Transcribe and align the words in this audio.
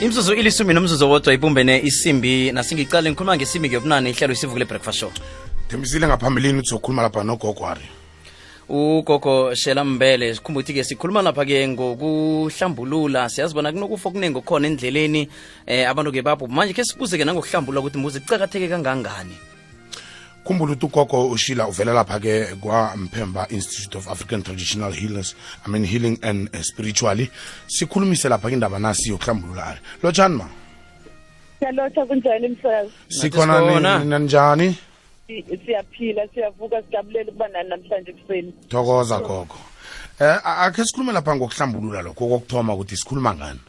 imzuzu 0.00 0.34
ilisumi 0.34 0.74
nomzuzu 0.74 1.10
wodwa 1.10 1.34
ibumbene 1.34 1.80
isimbi 1.80 2.52
nasingicale 2.52 3.10
ngikhuluma 3.10 3.36
ngesimbi 3.36 3.68
ngiyobunane 3.68 4.10
ihlelo 4.10 4.32
isivukule 4.32 4.64
breakfast 4.64 4.98
show. 4.98 5.10
Thembisile 5.68 6.06
ngaphambilini 6.06 6.60
uzokhuluma 6.60 7.02
lapha 7.02 7.24
nogogwari 7.24 7.82
ugogo 8.68 9.54
shela 9.54 9.84
mbele 9.84 10.34
sikhumba 10.34 10.60
ukuthi-ke 10.60 10.84
sikhuluma 10.84 11.22
lapha-ke 11.22 11.68
ngokuhlambulula. 11.68 13.28
Siyazibona 13.28 13.72
kunokufa 13.72 14.08
okuningi 14.08 14.38
okukhona 14.38 14.68
endleleni 14.68 15.28
eh 15.66 15.90
abantu-ke 15.90 16.22
babo 16.22 16.46
manje 16.46 16.74
khe 16.74 16.84
sibuze-ke 16.84 17.24
nangokuhlambulula 17.24 17.80
ukuthi 17.80 17.98
mbuze 17.98 18.20
kucakatheke 18.20 18.68
kangangani 18.68 19.34
khumbula 20.44 20.72
ukuthi 20.72 20.86
ugogo 20.86 21.28
ushila 21.30 21.68
uvela 21.68 21.92
lapha-ke 21.92 22.56
kwamphemba 22.60 23.48
institute 23.50 23.98
of 23.98 24.08
african 24.08 24.42
traditional 24.42 24.92
healers 24.92 25.36
i 25.66 25.70
mean 25.70 25.84
healing 25.84 26.18
and 26.22 26.48
uh, 26.54 26.62
spiritually. 26.62 27.30
Sikhulumise 27.66 28.28
lapha 28.28 28.50
indaba 28.50 28.78
nasi 28.78 29.10
yokuhlambulula 29.10 29.78
lotshani 30.02 30.36
ma? 30.36 30.48
Siyalotha 31.58 32.06
kunjani 32.06 32.48
msakazi? 32.48 32.90
Sikhona 33.08 33.60
ninanjani 33.60 34.76
nina 35.28 35.58
siyaphila 35.64 36.28
siyavuka 36.28 36.82
sijabulela 36.82 37.30
ukuba 37.30 37.48
nani 37.48 37.68
namhlanje 37.68 38.10
ekuseni. 38.10 38.52
Thokoza 38.68 39.18
gogo. 39.20 39.56
Eh 40.20 40.38
akhe 40.44 40.84
sikhulume 40.84 41.12
lapha 41.12 41.36
ngokuhlambulula 41.36 42.02
lokho 42.02 42.28
kokuthoma 42.28 42.74
ukuthi 42.74 42.96
sikhuluma 42.96 43.34
ngani? 43.34 43.60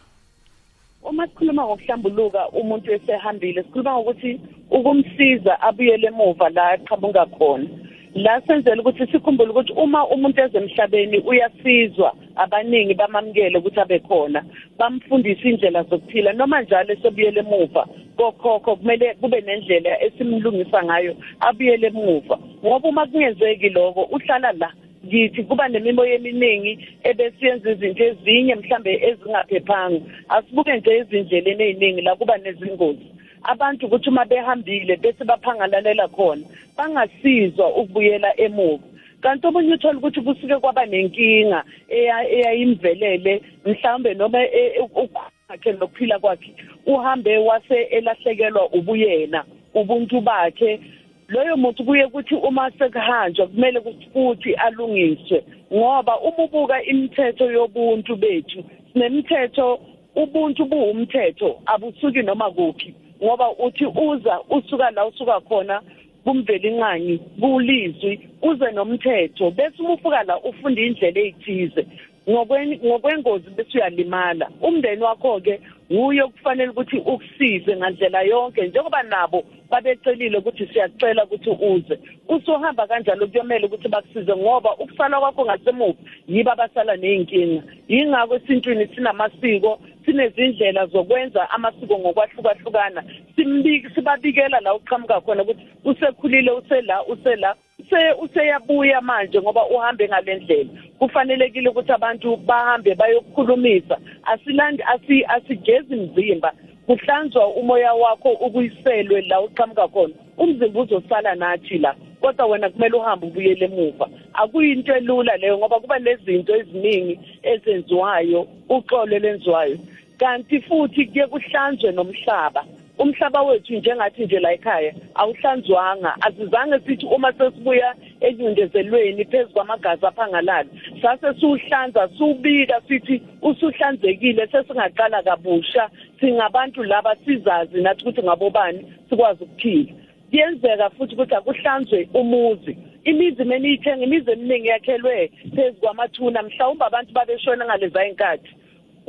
Uma 1.04 1.28
sikhuluma 1.28 1.66
ngokuhlambuluka 1.66 2.50
umuntu 2.50 2.94
esehambile 2.94 3.64
sikhuluma 3.64 3.94
ngokuthi 3.94 4.42
ukumsiza 4.72 5.62
abuyele 5.62 6.08
emuva 6.08 6.50
la 6.50 6.64
aqhamuka 6.74 7.26
khona. 7.26 7.68
La 8.16 8.42
senzela 8.42 8.82
ukuthi 8.82 9.06
sikhumbule 9.12 9.52
ukuthi 9.52 9.74
uma 9.74 10.08
umuntu 10.08 10.42
ezemhlabeni 10.42 11.18
uyasizwa 11.30 12.14
abaningi 12.36 12.94
bamamukele 12.94 13.58
ukuthi 13.58 13.80
abe 13.80 14.00
khona. 14.00 14.44
Bamfundisa 14.78 15.48
indlela 15.50 15.84
zokuphila 15.84 16.34
noma 16.34 16.62
njalo 16.62 16.94
esobuyele 16.94 17.40
emuva. 17.40 17.86
Kokhokho 18.18 18.76
kumele 18.76 19.14
kube 19.22 19.42
nendlela 19.42 20.02
esimlungisa 20.06 20.84
ngayo 20.84 21.14
abuyele 21.40 21.88
emuva. 21.88 22.38
Ngoba 22.66 22.90
uma 22.90 23.06
kungenzeki 23.06 23.70
lokho 23.70 24.02
uhlala 24.12 24.52
la 24.52 24.74
ngithi 25.06 25.44
kuba 25.44 25.68
nemimoya 25.68 26.14
eminingi 26.14 26.74
ebesiyenza 27.04 27.72
izinto 27.72 28.04
ezinye 28.04 28.56
mhlambe 28.56 28.92
ezingaphephanga. 29.08 30.02
Asibuke 30.30 30.78
nje 30.78 30.98
ezindleleni 30.98 31.64
eziningi 31.64 32.02
la 32.02 32.16
kuba 32.16 32.38
nezingozi. 32.38 33.19
Abantu 33.44 33.86
ukuthi 33.86 34.10
uma 34.10 34.26
behambile 34.26 34.96
bese 34.96 35.24
baphangalalela 35.24 36.08
khona 36.08 36.44
bangasizwa 36.78 37.68
ukubuyela 37.78 38.34
emuva. 38.42 38.84
Kanti 39.22 39.48
omunye 39.48 39.74
uthola 39.74 39.98
ukuthi 39.98 40.22
kusuke 40.22 40.58
kwaba 40.58 40.86
nenkinga 40.86 41.64
eya- 41.90 42.30
eyayimvelele 42.30 43.42
mhlawumbe 43.66 44.14
noma 44.14 44.44
e- 44.44 44.74
e- 44.76 44.80
ukhakhe 44.80 45.72
nokuphila 45.72 46.20
kwakhe 46.20 46.54
uhambe 46.86 47.38
wase 47.38 47.82
elahlekelwa 47.92 48.70
ubuyena 48.74 49.44
ubuntu 49.74 50.22
bakhe. 50.22 50.80
Loyo 51.28 51.58
muntu 51.58 51.84
kuye 51.86 52.08
kuthi 52.08 52.36
uma 52.36 52.72
sekuhanjwa 52.72 53.48
kumele 53.48 53.82
futhi 54.14 54.54
alungiswe 54.54 55.44
ngoba 55.74 56.20
uma 56.20 56.44
ubuka 56.44 56.84
imithetho 56.84 57.52
yobuntu 57.52 58.16
bethu 58.16 58.64
sinemithetho 58.94 59.80
ubuntu 60.16 60.66
buwumthetho 60.66 61.60
abusuki 61.66 62.22
noma 62.24 62.52
kuphi. 62.52 62.94
Ngoba 63.24 63.52
uthi 63.52 63.86
uza 63.86 64.40
usuka 64.50 64.92
la 64.92 65.06
usuka 65.06 65.40
khona 65.40 65.82
kumvela 66.24 66.68
inqangi 66.70 67.18
kulizwi 67.40 68.20
uze 68.42 68.72
nomthetho 68.72 69.52
bese 69.52 69.80
uma 69.80 69.94
ufuka 69.94 70.24
la 70.24 70.38
ufunda 70.40 70.82
indlela 70.82 71.20
ezithize 71.20 71.86
ngokwen- 72.28 72.80
ngokwengozi 72.86 73.50
bese 73.50 73.78
uyalimala. 73.78 74.50
Umndeni 74.62 75.04
wakho-ke 75.04 75.60
nguye 75.92 76.22
okufanele 76.24 76.70
ukuthi 76.72 76.98
ukusize 76.98 77.76
ngandlela 77.76 78.22
yonke 78.22 78.68
njengoba 78.68 79.04
nabo 79.04 79.44
babecelile 79.70 80.38
ukuthi 80.38 80.68
siyacela 80.68 81.26
ukuthi 81.26 81.50
uze. 81.50 82.00
Usuhamba 82.28 82.88
kanjalo 82.88 83.28
kuyomele 83.28 83.66
ukuthi 83.66 83.88
bakusize 83.88 84.36
ngoba 84.36 84.76
ukusala 84.78 85.20
kwakho 85.20 85.46
ngasemuva 85.46 86.00
yibo 86.28 86.52
abasala 86.52 86.96
ney'nkinga. 86.96 87.62
Yingakho 87.88 88.36
esintwini 88.36 88.88
sinamasiko 88.96 89.80
sinezindlela 90.10 90.86
zokwenza 90.86 91.50
amasiko 91.50 92.00
ngokwahlukahlukana. 92.00 93.04
Simbiki 93.36 93.90
sibabikela 93.96 94.60
la 94.60 94.76
uqhamuka 94.76 95.22
khona 95.22 95.44
ukuthi 95.44 95.64
usekhulile 95.86 96.52
usela 96.52 97.04
usela 97.04 97.56
use 97.80 98.12
useyabuya 98.22 99.02
manje 99.02 99.42
ngoba 99.42 99.68
uhambe 99.68 100.08
ngalendlela. 100.08 100.70
Kufanelekile 101.00 101.70
ukuthi 101.70 101.92
abantu 101.92 102.38
bahambe 102.38 102.96
bayokukhulumisa. 102.96 103.98
Asilandi 104.24 104.84
asi 104.84 105.26
asigezi 105.26 105.94
imzimba 105.94 106.54
kuhlanzwa 106.86 107.48
umoya 107.48 107.94
wakho 107.94 108.30
ukuyiselwe 108.30 109.22
la 109.22 109.42
uqhamuka 109.42 109.88
khona. 109.88 110.14
Umzimba 110.38 110.82
uzosala 110.82 111.36
nathi 111.36 111.78
la 111.78 111.96
kodwa 112.22 112.46
wena 112.46 112.70
kumele 112.70 112.98
uhambe 112.98 113.28
ubuyele 113.28 113.66
emuva. 113.66 114.10
Akuyinto 114.34 114.96
elula 114.96 115.38
leyo 115.38 115.58
ngoba 115.58 115.80
kuba 115.80 116.00
nezinto 116.00 116.56
eziningi 116.56 117.20
ezenziwayo 117.44 118.48
uxolo 118.70 119.20
lenziwayo 119.20 119.78
kanti 120.20 120.62
futhi 120.62 121.06
kuye 121.06 121.28
kuhlanzwe 121.28 121.92
nomhlaba. 121.92 122.66
Umhlaba 123.00 123.42
wethu 123.42 123.74
njengathi 123.76 124.26
nje 124.26 124.40
la 124.40 124.52
ekhaya 124.54 124.94
awuhlanzwanga. 125.16 126.16
Asizange 126.22 126.80
sithi 126.80 127.06
uma 127.06 127.34
sesibuya 127.34 127.96
enyundezelweni 128.22 129.26
phezu 129.26 129.50
kwamagazi 129.50 130.06
aphangalala 130.06 130.70
sase 131.02 131.40
siwuhlanza 131.40 132.10
siwubika 132.18 132.82
sithi 132.88 133.22
usuhlanzekile 133.42 134.48
sesingaqala 134.48 135.24
kabusha. 135.24 135.90
Singabantu 136.20 136.84
laba 136.84 137.16
sizazi 137.26 137.82
nathi 137.82 138.02
ukuthi 138.02 138.24
ngabobani 138.24 138.94
sikwazi 139.10 139.44
ukuphila. 139.44 139.94
Kuyenzeka 140.30 140.90
futhi 140.90 141.14
ukuthi 141.16 141.36
akuhlanzwe 141.36 142.10
umuzi. 142.14 142.78
Imizi 143.04 143.44
meniyithenga 143.44 144.04
imizi 144.04 144.32
eminingi 144.32 144.68
yakhelwe 144.68 145.32
phezu 145.56 145.78
kwamathuna 145.80 146.44
mhlawumbe 146.44 146.86
abantu 146.86 147.14
babeshona 147.14 147.66
ngaleza 147.66 148.08
inkathi 148.08 148.59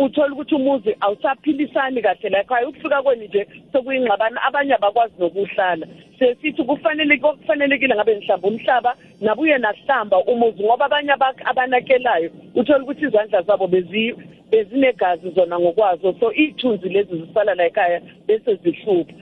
uthola 0.00 0.32
ukuthi 0.32 0.54
umuzi 0.54 0.96
awusaphilisani 1.00 2.02
kahle 2.02 2.28
la 2.30 2.40
ekhaya 2.40 2.68
ukufika 2.68 3.02
kwenu 3.02 3.24
nje 3.24 3.46
sekuyingxabana 3.72 4.42
abanye 4.42 4.74
abakwazi 4.74 5.14
nokuhlala. 5.18 5.86
Sesithi 6.18 6.62
kufanele 6.64 7.18
kufanelekile 7.18 7.94
ngabe 7.94 8.14
mhlamba 8.16 8.48
umhlaba 8.48 8.96
nabuye 9.20 9.58
nahlamba 9.58 10.18
umuzi 10.24 10.62
ngoba 10.64 10.84
abanye 10.84 11.12
aba- 11.12 11.44
abanakelayo 11.44 12.30
uthola 12.54 12.82
ukuthi 12.84 13.04
izandla 13.04 13.42
zabo 13.42 13.66
bezi 13.66 14.14
bezinegazi 14.50 15.30
zona 15.30 15.58
ngokwazo. 15.60 16.14
So 16.20 16.32
iy'thunzi 16.32 16.88
lezi 16.88 17.16
zisala 17.16 17.54
la 17.54 17.64
ekhaya 17.66 18.00
bese 18.26 18.54
zihlupha. 18.54 19.14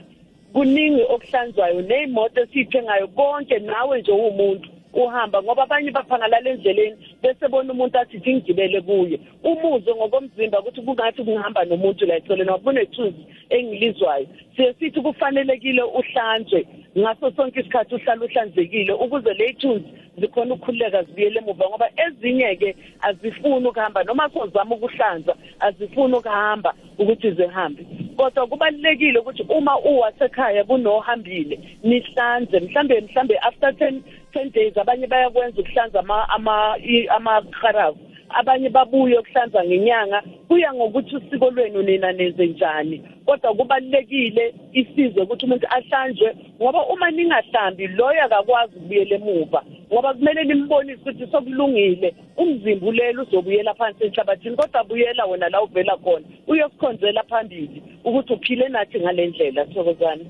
Kuningi 0.53 1.03
okuhlanzwayo 1.03 1.81
ney'moto 1.81 2.41
esiyithengayo 2.41 3.07
konke 3.07 3.59
nawe 3.59 3.99
nje 4.01 4.11
uwumuntu. 4.11 4.69
Uhamba 4.93 5.43
ngoba 5.43 5.63
abanye 5.63 5.91
baphangalala 5.91 6.49
endleleni 6.49 6.97
bese 7.21 7.47
bona 7.47 7.73
umuntu 7.73 7.99
athi 7.99 8.17
ithi 8.17 8.33
ngigibele 8.33 8.81
kuye. 8.81 9.19
Umuzwe 9.43 9.95
ngokomzimba 9.95 10.59
ukuthi 10.59 10.81
kungathi 10.81 11.23
kungihamba 11.23 11.65
nomuntu 11.65 12.05
la 12.05 12.17
eceleni 12.17 12.49
ngoba 12.49 12.63
kunethunzi 12.63 13.23
engilizwayo. 13.49 14.27
Siye 14.55 14.73
sithi 14.79 15.01
kufanelekile 15.01 15.83
uhlanzwe. 15.83 16.65
Ngaso 16.97 17.31
sonke 17.31 17.59
isikhathi 17.59 17.95
uhlala 17.95 18.25
uhlanzekile 18.25 18.93
ukuze 18.93 19.33
le 19.33 19.53
thunzi 19.53 19.89
zikhona 20.19 20.53
ukukhululeka 20.53 21.03
zibuyele 21.03 21.39
emuva 21.39 21.69
ngoba 21.69 21.89
ezinye-ke 22.05 22.75
azifuni 23.01 23.67
ukuhamba 23.67 24.03
noma 24.03 24.29
sozama 24.33 24.75
ukuhlanza 24.75 25.35
azifuni 25.59 26.15
ukuhamba 26.15 26.73
ukuthi 26.97 27.31
zihambe. 27.31 27.85
Kodwa 28.17 28.47
kubalulekile 28.47 29.19
ukuthi 29.19 29.43
uma 29.49 29.79
uwasekhaya 29.79 30.63
kunohambile 30.63 31.59
nihlanze 31.83 32.59
mhlambe 32.59 33.01
mhlambe 33.01 33.37
after 33.37 33.69
10 33.69 34.01
10 34.33 34.51
days 34.51 34.77
abanye 34.77 35.07
bayakwenza 35.07 35.61
ukuhlanza 35.61 35.99
ama 35.99 36.29
ama 36.29 36.75
i- 36.83 37.07
amakharafu 37.07 37.99
abanye 38.29 38.69
babuye 38.69 39.17
ukuhlanza 39.19 39.63
ngenyanga 39.65 40.23
kuya 40.47 40.73
ngokuthi 40.73 41.15
usiko 41.15 41.49
lwenu 41.51 41.81
nina 41.81 42.11
nenze 42.11 42.45
njani. 42.47 43.03
Kodwa 43.25 43.53
kubalulekile 43.53 44.53
isizwe 44.73 45.23
ukuthi 45.23 45.45
umuntu 45.45 45.67
ahlanjwe 45.69 46.35
ngoba 46.61 46.85
uma 46.87 47.11
ningahlambi 47.11 47.87
loyo 47.87 48.23
akakwazi 48.23 48.75
ukubuyela 48.77 49.15
emuva. 49.15 49.63
Ngoba 49.93 50.13
kumele 50.13 50.43
nimbonise 50.43 51.01
ukuthi 51.01 51.27
sokulungile 51.31 52.13
umzimba 52.37 52.87
ulele 52.87 53.21
uzobuyela 53.21 53.73
phansi 53.73 54.03
enhlabathini 54.03 54.55
kodwa 54.55 54.83
buyela 54.83 55.25
wena 55.25 55.49
la 55.49 55.61
uvela 55.61 55.97
khona. 55.97 56.25
Uyosikhonzela 56.47 57.23
phambili 57.23 57.83
ukuthi 58.03 58.33
uphile 58.33 58.67
nathi 58.69 58.99
ngale 58.99 59.27
ndlela 59.27 59.65
thokozana 59.65 60.23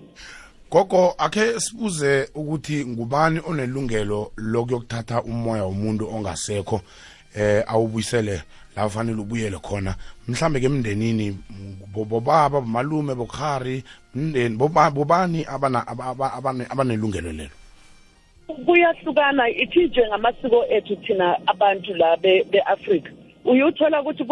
gogo 0.71 1.15
akhe 1.17 1.59
sibuze 1.59 2.29
ukuthi 2.35 2.85
ngubani 2.85 3.41
onelungelo 3.47 4.31
lokuyokuthatha 4.37 5.23
umoya 5.23 5.63
womuntu 5.63 6.07
ongasekho 6.15 6.81
eh 7.35 7.63
awubuyisele 7.67 8.41
la 8.75 8.85
ufanele 8.85 9.21
ubuyele 9.21 9.57
khona? 9.57 9.95
Mhlambe 10.27 10.59
ke 10.59 10.65
emndenini 10.65 11.37
bo- 11.93 12.05
bobaba 12.05 12.61
bomalume 12.61 13.15
bokhari 13.15 13.83
mndeni 14.15 14.57
boba- 14.57 14.91
bobani 14.91 15.45
abana 15.45 15.87
aba- 15.87 16.05
aba- 16.05 16.33
abane- 16.33 16.67
abanelungelo 16.69 17.31
lelo? 17.31 17.49
Kuyahlukana. 18.65 19.49
Ithi 19.49 19.87
nje 19.87 20.01
ngamasiko 20.07 20.65
ethu 20.69 20.95
thina 20.95 21.37
abantu 21.47 21.93
la 21.93 22.17
be- 22.17 22.43
be-afrika. 22.51 23.11
Uyuthola 23.45 24.01
ukuthi 24.01 24.23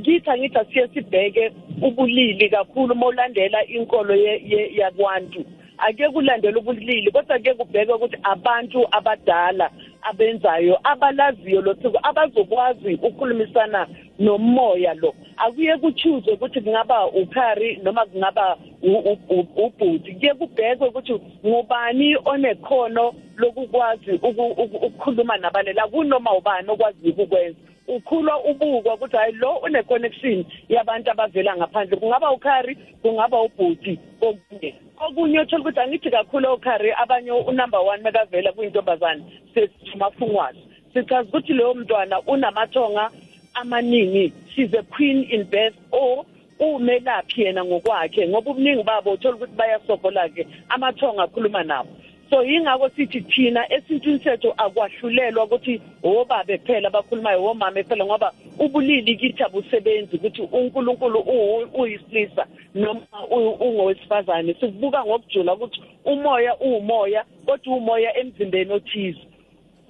ngithi 0.00 0.30
angithi 0.30 0.58
asiye 0.58 0.88
sibheke 0.88 1.52
ubulili 1.82 2.48
kakhulu 2.48 2.92
uma 2.94 3.06
ulandela 3.06 3.64
inkolo 3.66 4.14
ye- 4.14 4.42
ye- 4.46 4.70
yakwantu. 4.76 5.44
Ake 5.78 6.08
kulandela 6.08 6.58
ubulili 6.58 7.10
kodwa 7.10 7.38
ke 7.38 7.54
kubheke 7.54 7.92
ukuthi 7.92 8.16
abantu 8.22 8.86
abadala 8.90 9.70
abenzayo 10.02 10.78
abalaziyo 10.84 11.60
lo 11.62 11.74
siko 11.74 11.98
abazokwazi 12.02 12.94
ukukhulumisana 12.94 13.86
nomoya 14.18 14.94
lo. 14.94 15.14
Akuye 15.36 15.76
kuchoose 15.76 16.30
ukuthi 16.32 16.60
kungaba 16.60 17.06
ukhari 17.06 17.76
noma 17.82 18.04
kungaba 18.06 18.56
u- 18.82 19.04
u- 19.12 19.18
u- 19.28 19.64
ubhuti. 19.64 20.12
Kuye 20.14 20.34
kubhekwe 20.34 20.88
ukuthi 20.88 21.12
ngubani 21.46 22.16
onekhono 22.24 23.14
lokukwazi 23.36 24.12
uku- 24.12 24.54
uku- 24.62 24.86
ukukhuluma 24.86 25.36
nabalela 25.36 25.86
kunoma 25.88 26.36
ubani 26.36 26.68
okwazi 26.70 27.08
ukukwenza. 27.10 27.69
Ukhulwa 27.88 28.44
ubukwa 28.44 28.94
ukuthi 28.94 29.16
hayi 29.16 29.32
lo 29.32 29.58
une 29.64 29.82
connection 29.82 30.44
yabantu 30.68 31.10
abavela 31.10 31.56
ngaphandle 31.56 31.96
kungaba 31.96 32.30
ukhari 32.30 32.76
kungaba 33.02 33.42
ubhuti 33.42 33.98
kokunye 34.20 34.74
okunye 35.06 35.40
uthola 35.40 35.62
ukuthi 35.62 35.80
angithi 35.80 36.10
kakhulu 36.10 36.48
okhari 36.52 36.92
abanye 36.92 37.32
unumber 37.32 37.80
1 37.80 38.02
makavela 38.02 38.52
kuyintombazane 38.52 39.22
sesithumafungwazi 39.54 40.58
sichaza 40.94 41.28
ukuthi 41.28 41.52
leyo 41.52 41.74
mntwana 41.74 42.20
unamathonga 42.20 43.10
amaningi 43.54 44.32
she's 44.54 44.74
a 44.74 44.82
queen 44.82 45.26
in 45.30 45.44
birth 45.44 45.76
or 45.90 46.24
umelaphi 46.60 47.42
yena 47.42 47.64
ngokwakhe 47.64 48.28
ngoba 48.28 48.50
ubuningi 48.50 48.82
babo 48.82 49.12
uthola 49.12 49.36
ukuthi 49.36 49.56
bayasokola 49.56 50.28
ke 50.28 50.46
amathonga 50.68 51.22
akhuluma 51.22 51.62
nabo. 51.62 51.90
So 52.30 52.44
yingakho 52.44 52.88
sithi 52.96 53.20
thina 53.20 53.72
esintwini 53.72 54.18
sethu 54.24 54.52
akwahlulelwa 54.56 55.44
ukuthi 55.44 55.80
obaba 56.02 56.44
kuphela 56.58 56.88
abakhulumayo 56.88 57.44
omama 57.44 57.82
kuphela 57.82 58.04
ngoba 58.04 58.32
ubulili 58.58 59.16
kithi 59.16 59.42
abusebenzi 59.42 60.16
ukuthi 60.16 60.42
uNkulunkulu 60.42 61.18
u- 61.18 61.68
uyisilisa 61.80 62.46
noma 62.74 63.00
u- 63.30 63.56
ungowesifazane. 63.60 64.54
Sikubuka 64.54 65.04
ngokujula 65.04 65.54
ukuthi 65.54 65.80
umoya 66.04 66.56
uwumoya 66.60 67.24
kodwa 67.46 67.76
umoya 67.76 68.16
emzimbeni 68.18 68.72
othize. 68.72 69.20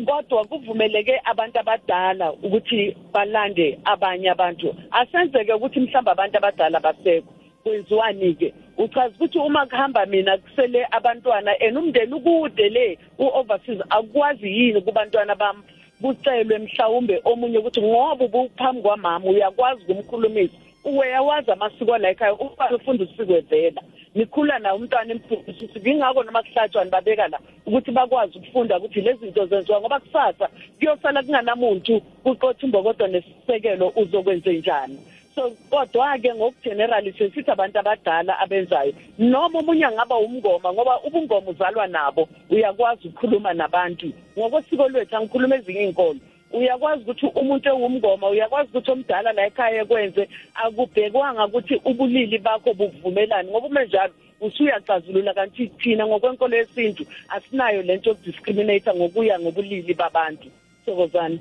Kodwa 0.06 0.44
kuvumeleke 0.44 1.20
abantu 1.24 1.58
abadala 1.60 2.32
ukuthi 2.32 2.96
balande 3.12 3.78
abanye 3.84 4.30
abantu. 4.30 4.74
Asenzeke 4.90 5.52
ukuthi 5.52 5.80
mhlawumbe 5.80 6.10
abantu 6.10 6.36
abadala 6.38 6.80
basekho. 6.80 7.28
Kwenziwani 7.62 8.34
ke 8.34 8.54
uchaza 8.84 9.14
ukuthi 9.16 9.38
uma 9.38 9.66
kuhamba 9.66 10.06
mina 10.06 10.38
kusele 10.38 10.86
abantwana 10.90 11.52
and 11.60 11.76
umndeni 11.76 12.14
ukude 12.14 12.68
le 12.68 12.98
uoverseas 13.18 13.80
akwazi 13.90 14.48
yini 14.48 14.80
kubantwana 14.80 15.34
bami 15.34 15.62
kucelwe 16.02 16.58
mhlawumbe 16.58 17.20
omunye 17.24 17.58
ukuthi 17.58 17.80
ngoba 17.82 18.24
ubuphambi 18.24 18.82
kwamama 18.82 19.30
uyakwazi 19.30 19.82
ukumkhulumisa. 19.82 20.56
Uyawazi 20.84 21.50
amasiko 21.50 21.98
la 21.98 22.10
ekhaya 22.10 22.34
umntwana 22.34 22.76
ufunda 22.76 23.04
usiko 23.04 23.32
evela. 23.36 23.82
Nikhula 24.14 24.58
nawo 24.58 24.78
umntwana 24.78 25.12
emfundisa 25.12 25.64
ukuthi 25.64 25.80
ngingakho 25.80 26.22
noma 26.22 26.42
kuhlatshwa 26.42 26.84
nibabeka 26.84 27.28
la 27.28 27.38
ukuthi 27.66 27.90
bakwazi 27.90 28.38
ukufunda 28.38 28.78
ukuthi 28.78 29.00
lezi 29.00 29.20
zinto 29.20 29.46
zenziwa 29.46 29.80
ngoba 29.80 30.00
kusasa 30.00 30.48
kuyosala 30.78 31.22
kunganamuntu 31.22 32.00
kuqotha 32.24 32.66
imbokodo 32.66 33.06
nesisekelo 33.06 33.92
uzokwenze 33.96 34.52
njani 34.52 34.98
so 35.40 35.56
kodwa-ke 35.70 36.34
ngokugenerali 36.34 37.12
sesithi 37.12 37.50
abantu 37.50 37.78
abadala 37.78 38.38
abenzayo 38.38 38.92
noma 39.18 39.58
omunye 39.58 39.86
angaba 39.86 40.16
umngoma 40.18 40.72
ngoba 40.72 41.00
ubungoma 41.06 41.50
uzalwa 41.50 41.86
nabo 41.86 42.28
uyakwazi 42.50 43.08
ukukhuluma 43.08 43.52
nabantu. 43.54 44.12
Ngokwesiko 44.36 44.88
lwethu 44.88 45.16
angikhuluma 45.16 45.56
ezinye 45.56 45.82
iy'nkolo 45.84 46.20
uyakwazi 46.52 47.02
ukuthi 47.02 47.26
umuntu 47.40 47.68
ewumngoma 47.68 48.28
uyakwazi 48.28 48.68
ukuthi 48.70 48.90
omdala 48.90 49.32
la 49.32 49.46
ekhaya 49.46 49.82
ekwenze 49.82 50.28
akubhekwanga 50.54 51.46
ukuthi 51.46 51.74
ubulili 51.84 52.38
bakho 52.38 52.74
buvumelani 52.74 53.50
ngoba 53.50 53.66
ume 53.66 53.84
njalo 53.84 54.12
usuyacazulula 54.40 55.34
kanti 55.34 55.66
thina 55.80 56.06
ngokwenkolo 56.06 56.56
yesintu 56.56 57.06
asinayo 57.28 57.82
lento 57.82 58.10
yokudiscriminata 58.10 58.94
ngokuya 58.94 59.40
ngobulili 59.40 59.94
babantu. 59.94 60.48
Sokozani 60.84 61.40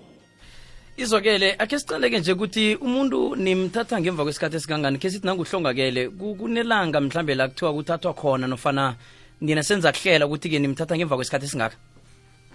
izokele 1.04 1.56
akhe 1.64 1.80
sicaleke 1.80 2.20
nje 2.20 2.32
ukuthi 2.34 2.76
umuntu 2.76 3.36
nimthatha 3.36 3.96
ngemva 4.02 4.24
kwesikhathi 4.24 4.56
esingangani 4.60 4.98
khe 5.02 5.10
sithi 5.12 5.26
nanguhlongakele 5.28 6.02
ku- 6.20 6.36
kunelanga 6.40 7.00
mhlambe 7.02 7.34
la 7.36 7.48
kuthiwa 7.48 7.74
kuthathwa 7.74 8.14
khona 8.14 8.48
nofana 8.48 8.96
nina 9.42 9.64
senza 9.64 9.92
kuhlela 9.96 10.28
ukuthi-ke 10.28 10.60
nimthatha 10.60 10.98
ngemva 10.98 11.16
kwesikhathi 11.16 11.46
esingaka 11.46 11.76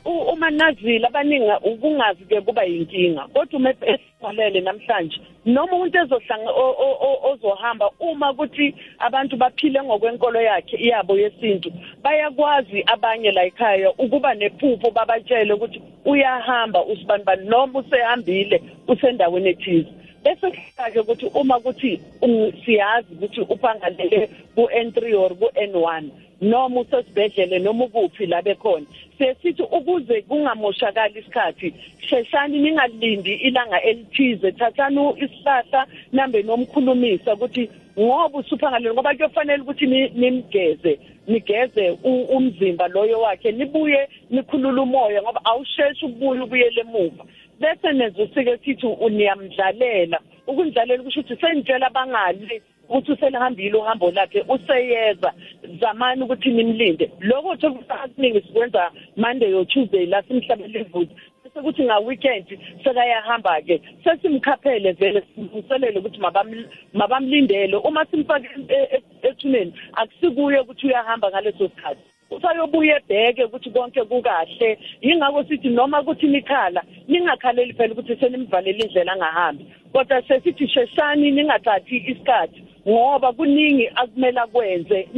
uma 0.05 0.51
nazile 0.51 1.07
abaningi 1.07 1.51
ukungazi 1.65 2.25
ke 2.25 2.41
kuba 2.41 2.65
yinkinga. 2.65 3.27
Kodwa 3.33 3.59
uma 3.59 3.71
esivalele 3.71 4.61
namhlanje 4.61 5.21
noma 5.47 5.73
umuntu 5.77 5.99
ezohlanga 5.99 6.51
o- 6.51 6.77
o- 6.87 6.99
o- 7.09 7.33
ozohamba 7.33 7.91
uma 8.01 8.31
ukuthi 8.33 8.75
abantu 8.99 9.37
baphile 9.37 9.83
ngokwenkolo 9.83 10.41
yakhe 10.41 10.77
yabo 10.89 11.19
yesintu 11.19 11.73
bayakwazi 12.03 12.83
abanye 12.87 13.31
la 13.33 13.45
ekhaya 13.45 13.91
ukuba 13.99 14.35
nephupho 14.35 14.91
babatshele 14.91 15.53
ukuthi 15.55 15.83
uyahamba 16.05 16.85
usibanibani 16.85 17.49
noma 17.49 17.79
usehambile 17.81 18.63
usendaweni 18.89 19.49
ethize. 19.49 19.89
Bese 20.25 20.51
kuhlake 20.51 21.01
ukuthi 21.01 21.27
uma 21.35 21.61
kuthi 21.61 22.01
um, 22.23 22.53
siyazi 22.65 23.15
ukuthi 23.15 23.41
uphangalele 23.41 24.29
ku-N3 24.57 25.15
or 25.17 25.31
ku-N1 25.37 26.05
noma 26.51 26.81
usesibhedlele 26.81 27.59
noma 27.59 27.85
ukuphi 27.85 28.27
la 28.27 28.43
bekhona. 28.43 28.87
Sesithi 29.19 29.63
ukuze 29.63 30.23
kungamoshakali 30.23 31.19
isikhathi 31.21 31.75
sheshani 32.09 32.59
ningalindi 32.59 33.35
ilanga 33.35 33.83
elithize. 33.83 34.53
Thathani 34.53 35.01
isihlahla 35.25 35.87
nambe 36.13 36.43
nomkhulumisa 36.43 37.35
ukuthi 37.35 37.71
ngoba 37.99 38.39
usuphangalele 38.39 38.95
ngoba 38.95 39.15
kuyofanele 39.15 39.63
ukuthi 39.63 39.87
ni- 39.87 40.09
nimgeze 40.09 40.99
nigeze 41.29 41.91
umzimba 42.37 42.89
loyo 42.89 43.21
wakhe 43.21 43.53
nibuye 43.53 44.09
nikhulule 44.31 44.81
umoya 44.81 45.23
ngoba 45.23 45.41
awusheshi 45.45 46.05
ukubuya 46.07 46.45
ubuyele 46.45 46.81
emuva. 46.81 47.25
Bese 47.61 47.93
nenza 47.93 48.23
usike 48.23 48.57
sithi 48.65 48.87
uniyamdlalela. 48.87 50.19
Ukundlalela 50.47 51.03
kusho 51.03 51.21
ukuthi 51.21 51.41
senitshela 51.41 51.91
bangali 51.91 52.63
ukuthi 52.89 53.13
uselihambile 53.13 53.79
uhambo 53.79 54.11
lakhe 54.11 54.45
useyeza 54.49 55.33
zamani 55.81 56.23
ukuthi 56.23 56.51
nimlinde 56.51 57.11
lokho 57.21 57.49
uthola 57.49 57.75
ukuthi 57.75 57.93
akuningi 57.93 58.41
sikwenza 58.41 58.91
monday 59.17 59.55
or 59.55 59.67
tuesday 59.67 60.07
la 60.07 60.23
simhlabele 60.23 60.81
ivuthi 60.81 61.15
bese 61.45 61.61
kuthi 61.63 61.83
nga-weekend 61.85 62.47
sekayahamba-ke 62.85 63.81
sesimkhaphele 64.05 64.93
vele 64.93 65.23
simlungiselele 65.35 65.99
ukuthi 65.99 66.19
mabam- 66.21 66.67
mabamlindele. 66.93 67.77
Uma 67.77 68.05
simfake 68.07 68.49
e- 68.69 68.89
e- 68.97 69.03
ethuneni 69.23 69.73
akusikuye 69.93 70.61
ukuthi 70.61 70.87
uyahamba 70.87 71.31
ngaleso 71.31 71.69
sikhathi. 71.69 72.01
Usayobuya 72.31 72.97
ebheke 72.97 73.45
ukuthi 73.45 73.71
konke 73.71 74.03
kukahle. 74.05 74.79
Yingakho 75.03 75.45
sithi 75.45 75.69
noma 75.69 76.03
kuthi 76.03 76.27
nikhala 76.27 76.83
ningakhaleli 77.09 77.73
phela 77.73 77.93
ukuthi 77.93 78.17
senimvalele 78.17 78.79
indlela 78.85 79.13
angahambi. 79.13 79.65
Kodwa 79.93 80.23
sesithi 80.23 80.69
sheshani 80.69 81.31
ningathathi 81.31 81.97
isikhathi. 81.97 82.64
Ngoba 82.89 83.33
kuningi 83.33 83.89
akumele 83.95 84.41
akwenze. 84.41 85.09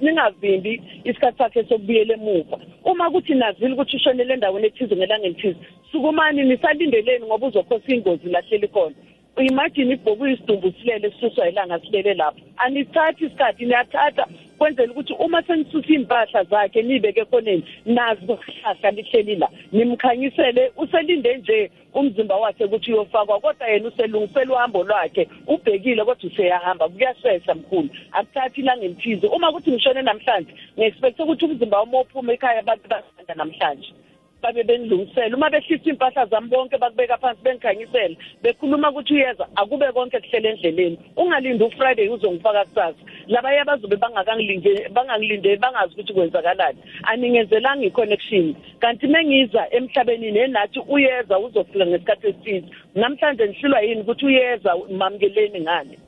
Ningavimbi 0.00 0.82
isikhathi 1.04 1.38
sakhe 1.38 1.64
sokubuyela 1.64 2.14
emuva. 2.14 2.58
Uma 2.84 3.10
kuthi 3.10 3.34
nazile 3.34 3.72
ukuthi 3.74 3.96
ushonele 3.96 4.34
endaweni 4.34 4.66
ethize 4.66 4.96
ngelanga 4.96 5.26
elithize 5.26 5.56
sukumani 5.92 6.42
nisalindeleni 6.42 7.26
ngoba 7.26 7.46
uzokhosa 7.46 7.94
ingozi 7.94 8.28
lahleli 8.28 8.68
khona? 8.68 8.94
Imagine 9.40 9.92
ibhoku 9.92 10.26
isidumbu 10.26 10.72
silele 10.72 11.10
sisuswa 11.10 11.48
ilanga 11.48 11.80
silele 11.80 12.14
lapho. 12.14 12.40
Anithathi 12.56 13.24
isikhathi 13.24 13.64
niyathatha 13.64 14.26
kwenzela 14.58 14.92
ukuthi 14.92 15.12
uma 15.18 15.42
senisusa 15.42 15.88
iy'mpahla 15.92 16.44
zakhe 16.44 16.82
niyibeke 16.82 17.20
ekhoneni 17.20 17.64
nazi 17.86 18.26
kuhlahla 18.26 18.90
lihleli 18.90 19.36
la. 19.36 19.48
Nimkhanyisele 19.72 20.72
uselinde 20.76 21.36
nje 21.36 21.70
umzimba 21.94 22.36
wakhe 22.36 22.64
ukuthi 22.64 22.92
uyofakwa 22.92 23.40
kodwa 23.40 23.68
yena 23.68 23.88
uselungisela 23.88 24.52
uhambo 24.54 24.84
lwakhe 24.84 25.28
ubhekile 25.46 26.04
kodwa 26.04 26.30
useyahamba 26.30 26.88
kuyashesha 26.88 27.54
mkhulu. 27.54 27.88
Akuthathi 28.12 28.60
ilanga 28.60 28.84
elithize 28.84 29.26
uma 29.26 29.52
kuthi 29.52 29.70
ngishone 29.70 30.02
namhlanje 30.02 30.52
ngi-expecte 30.78 31.22
ukuthi 31.22 31.44
umzimba 31.44 31.80
wami 31.80 31.96
ophume 31.96 32.32
ekhaya 32.34 32.62
babe 32.62 32.88
basanda 32.88 33.34
namhlanje. 33.34 33.92
Babe 34.42 34.64
benilungisele 34.64 35.34
uma 35.34 35.50
behlisa 35.50 35.90
impahla 35.90 36.26
zami 36.26 36.48
bonke 36.48 36.78
bakubeka 36.78 37.16
phansi 37.18 37.42
bengikhanyisele 37.42 38.16
bekhuluma 38.42 38.90
ukuthi 38.90 39.14
uyeza 39.14 39.46
akube 39.56 39.92
konke 39.92 40.20
kuhlele 40.20 40.48
endleleni. 40.48 40.98
Ungalindi 41.16 41.64
ufriday 41.64 42.08
uzongifaka 42.08 42.64
kusasa. 42.64 42.94
Labaya 43.26 43.64
bazobe 43.64 43.96
bangakangilinde 43.96 44.88
bangangilindeli 44.88 45.56
bangazi 45.56 45.94
ukuthi 45.94 46.12
kwenzakalani. 46.12 46.78
Aningenzelanga 47.02 47.84
i-connection. 47.86 48.54
Kanti 48.80 49.06
mengiza 49.06 49.66
emhlabeni 49.70 50.30
nenathi 50.32 50.80
uyeza 50.88 51.38
uzofika 51.38 51.86
ngesikhathi 51.86 52.26
esithize. 52.26 52.66
Namhlanje 52.94 53.46
nihlulwa 53.46 53.80
yini 53.80 54.00
ukuthi 54.00 54.26
uyeza 54.26 54.76
mamukeleni 54.98 55.60
ngani? 55.60 55.98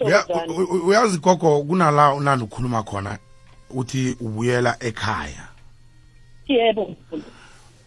Uya- 0.00 0.22
Thokozani. 0.22 0.52
u- 0.52 0.76
u- 0.76 0.88
uyazi 0.88 1.18
gogo 1.18 1.62
kunala 1.64 2.14
unandi 2.14 2.44
ukhuluma 2.44 2.82
khona 2.82 3.18
uthi 3.70 4.16
ubuyela 4.20 4.76
ekhaya. 4.80 5.53
Yebo. 6.48 6.94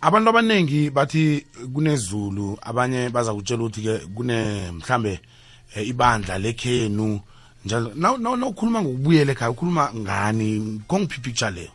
Abantu 0.02 0.30
abaningi 0.30 0.90
bathi 0.90 1.46
kunezulu 1.74 2.58
abanye 2.62 3.10
baza 3.10 3.34
kutshela 3.34 3.64
ukuthi 3.64 3.82
ke 3.82 3.98
kune 4.16 4.72
mhlambe 4.72 5.20
eh, 5.76 5.88
ibandla 5.88 6.38
lekhenu 6.38 7.20
njalo 7.66 7.92
na- 7.96 8.18
na- 8.18 8.36
nawukhuluma 8.36 8.82
ngokubuyela 8.82 9.32
ekhaya 9.32 9.52
ukhuluma 9.52 9.90
ngani? 9.96 10.82
Kongiphi 10.88 11.22
picture 11.22 11.52
leyo 11.52 11.72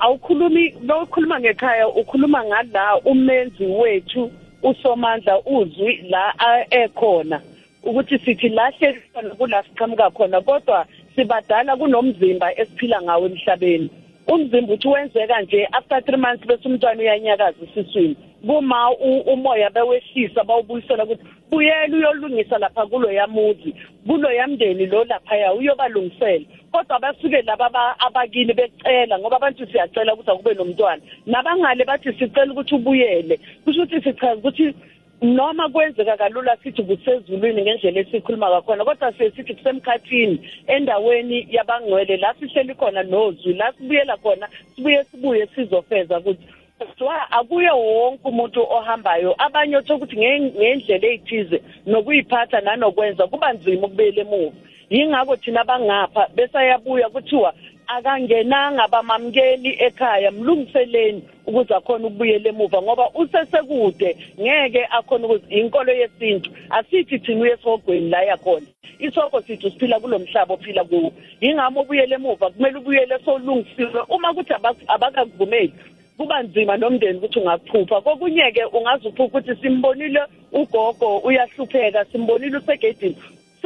awukhulumi 0.00 0.74
lokhuluma 0.86 1.40
ngekhaya 1.40 1.88
ukhuluma 1.88 2.44
ngala 2.44 2.96
umenzi 3.04 3.64
wethu 3.64 4.30
usomandla 4.62 5.38
uzwi 5.46 5.96
la 6.10 6.34
ekhona. 6.70 7.40
Ukuthi 7.82 8.18
sithi 8.18 8.48
lahle 8.48 9.02
khona 9.14 9.34
kula 9.34 9.62
siqhamuka 9.62 10.10
khona 10.10 10.40
kodwa 10.40 10.86
sibadala 11.14 11.76
kunomzimba 11.76 12.58
esiphila 12.58 13.02
ngawo 13.02 13.26
emhlabeni. 13.26 13.90
Umzimba 14.28 14.72
uthi 14.74 14.88
wenzeka 14.88 15.40
nje 15.42 15.68
after 15.72 15.98
3 15.98 16.16
months 16.16 16.46
bese 16.46 16.68
umntwana 16.68 17.00
uyanyakaza 17.02 17.56
esiswini. 17.64 18.16
Kuma 18.46 18.90
umoya 19.26 19.70
bewehlisa 19.70 20.44
bawubuyisela 20.44 21.04
ukuthi 21.04 21.24
buyela 21.50 21.96
uyolungisa 21.96 22.58
lapha 22.58 22.86
kulo 22.86 23.10
yamuzi 23.12 23.74
kulo 24.06 24.32
yamndeni 24.32 24.86
lo 24.86 25.04
laphaya 25.04 25.54
uyobalungisela. 25.54 26.44
Kodwa 26.72 26.98
basuke 26.98 27.42
laba 27.42 27.66
aba- 27.66 27.96
abakini 27.98 28.52
becela 28.54 29.18
ngoba 29.18 29.36
abantu 29.36 29.66
siyacela 29.66 30.14
ukuthi 30.14 30.30
akube 30.30 30.54
nomntwana. 30.54 31.02
Nabangale 31.26 31.84
bathi 31.84 32.12
sicela 32.12 32.52
ukuthi 32.52 32.74
ubuyele 32.74 33.40
kusho 33.64 33.82
ukuthi 33.82 34.02
sichaza 34.02 34.34
ukuthi 34.34 34.74
noma 35.22 35.68
kwenzeka 35.68 36.16
kalula 36.16 36.56
sithi 36.56 36.82
kusezulwini 36.82 37.62
ngendlela 37.62 38.00
esikhuluma 38.00 38.50
ngakhona 38.50 38.84
kodwa 38.84 39.12
siye 39.12 39.30
sithi 39.30 39.54
kusemkhathini 39.54 40.40
endaweni 40.66 41.46
yabangcwele 41.50 42.16
la 42.16 42.34
sihleli 42.34 42.74
khona 42.74 43.02
nozwi 43.02 43.54
la 43.54 43.72
sibuyela 43.72 44.16
khona 44.16 44.48
sibuye 44.74 45.04
sibuye 45.04 45.46
sizofeza 45.46 46.18
ukuthi 46.18 46.46
kodwa 46.78 47.30
akuye 47.30 47.70
wonke 47.70 48.28
umuntu 48.28 48.60
ohambayo 48.62 49.34
abanye 49.38 49.76
otho 49.76 49.96
ukuthi 49.96 50.16
nge- 50.16 50.52
ngendlela 50.58 51.06
eyithize 51.08 51.62
nokuyiphatha 51.86 52.60
nanokwenza 52.60 53.26
kuba 53.26 53.52
nzima 53.52 53.86
ukubuyela 53.86 54.20
emuva. 54.20 54.56
Yingakho 54.90 55.36
thina 55.36 55.64
bangapha 55.64 56.28
besayabuya 56.34 57.08
kuthiwa 57.08 57.54
akangenanga 57.86 58.88
bamamkeli 58.88 59.76
ekhaya 59.86 60.30
mlungiseleni 60.30 61.22
ukuze 61.46 61.74
akhona 61.74 62.06
ukubuyela 62.06 62.48
emuva 62.48 62.82
ngoba 62.82 63.10
usesekude 63.14 64.16
ngeke 64.40 64.84
akhona 64.90 65.26
ukuthi 65.26 65.54
inkolo 65.60 65.92
yesintu. 65.92 66.50
Asithi 66.70 67.18
thina 67.18 67.40
uye 67.42 67.52
esogweni 67.52 68.10
la 68.10 68.22
yakhona. 68.22 68.66
Isoko 68.98 69.42
sithi 69.42 69.70
siphila 69.70 70.00
kulo 70.00 70.18
mhlaba 70.18 70.54
ophila 70.54 70.84
kuwo. 70.84 71.12
Yingami 71.40 71.78
ubuyele 71.80 72.14
emuva 72.14 72.50
kumele 72.50 72.78
ubuyele 72.78 73.18
solungisiwe 73.24 74.00
uma 74.08 74.34
kuthi 74.34 74.52
abak- 74.52 74.84
abakakuvumeli 74.88 75.72
kuba 76.16 76.42
nzima 76.42 76.76
nomndeni 76.76 77.18
ukuthi 77.18 77.38
ungakuphupha. 77.38 78.00
Kokunye-ke 78.00 78.64
ungaze 78.72 79.08
uphupha 79.08 79.24
ukuthi 79.24 79.56
simbonile 79.62 80.20
ugogo 80.52 81.18
uyahlupheka 81.18 82.04
simbonile 82.04 82.56
usegedini. 82.58 83.16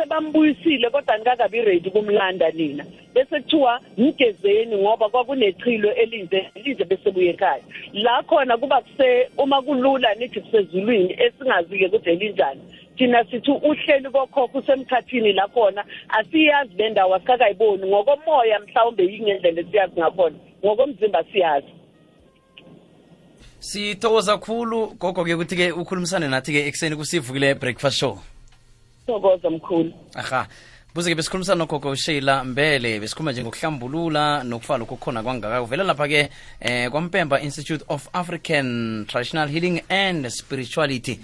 Sebambuyisile 0.01 0.91
kodwa 0.91 1.17
nikakabi 1.19 1.61
ready 1.61 1.91
kumlanda 1.91 2.51
nina. 2.51 2.85
Bese 3.15 3.41
kuthiwa 3.41 3.81
mgezeni 3.99 4.77
ngoba 4.77 5.09
kwakunechilo 5.09 5.95
elinze 5.95 6.51
lize 6.65 6.85
bese 6.85 7.11
buye 7.11 7.31
ekhaya. 7.31 7.63
La 7.93 8.23
khona 8.23 8.57
kuba 8.57 8.81
kuse 8.81 9.29
uma 9.39 9.63
kulula 9.63 10.15
nithi 10.15 10.41
kusezulwini 10.41 11.17
esingazi-ke 11.23 11.87
ukuthi 11.87 12.11
elinjani. 12.11 12.61
Thina 12.97 13.25
sithi 13.25 13.51
uhleli 13.51 14.11
kokhokho 14.11 14.59
usemkhathini 14.59 15.33
la 15.33 15.49
khona 15.49 15.85
asiyazi 16.09 16.75
le 16.79 16.91
ndawo 16.91 17.15
asikakayiboni. 17.15 17.87
Ngokomoya 17.87 18.61
mhlawumbe 18.61 19.05
yingendlela 19.05 19.61
esiyazi 19.61 20.01
ngakhona 20.01 20.37
ngokomzimba 20.65 21.25
siyazi. 21.33 21.73
Sithokoza 23.59 24.39
khulu 24.39 24.97
gogo-ke 24.99 25.35
ukuthi-ke 25.35 25.73
ukhulumisane 25.73 26.29
nathi-ke 26.29 26.67
ekuseni 26.69 26.97
kusivukile 26.97 27.55
breakfast 27.55 27.99
show. 27.99 28.19
Thokoza 29.07 29.51
mkhulu. 29.51 29.93
Aha. 30.15 30.47
Buze-ke 30.95 31.15
besikhulumisana 31.15 31.59
nogogo 31.59 31.95
sheila 31.95 32.45
mbele 32.45 33.01
besikhuluma 33.01 33.33
nje 33.33 33.43
ngokuhlambulula 33.43 34.45
nokufa 34.45 34.79
lokhu 34.79 34.97
kukhona 34.97 35.23
kwangaka. 35.23 35.63
Uvela 35.63 35.85
lapha-ke 35.85 36.29
eh 36.61 36.91
kwampemba 36.91 37.41
institute 37.41 37.85
of 37.89 38.09
african 38.13 39.07
traditional 39.07 39.49
healing 39.49 39.83
and 39.89 40.29
spirituality 40.31 41.21